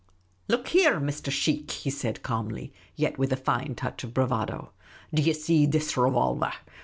"Look 0.47 0.69
here, 0.69 0.99
Mr. 0.99 1.31
Sheikh," 1.31 1.69
he 1.69 1.91
said, 1.91 2.23
calmly, 2.23 2.73
yet 2.95 3.19
with 3.19 3.31
a 3.31 3.35
fine 3.35 3.75
touch 3.75 4.03
of 4.03 4.15
bravado;" 4.15 4.71
do 5.13 5.21
ye 5.21 5.31
see 5.33 5.67
this 5.67 5.95
revolver 5.95 6.53